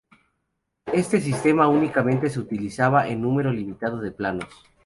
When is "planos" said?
4.11-4.49